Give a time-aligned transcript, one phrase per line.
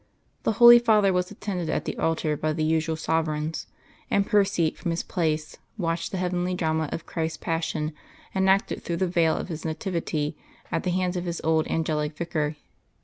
[0.41, 3.67] The Holy Father was attended at the altar by the usual sovereigns;
[4.09, 7.93] and Percy from his place watched the heavenly drama of Christ's Passion
[8.33, 10.35] enacted through the veil of His nativity
[10.71, 12.55] at the hands of His old Angelic Vicar.